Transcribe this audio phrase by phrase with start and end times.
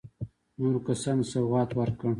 [0.59, 2.09] نورو کسانو ته سوغات ورکړ.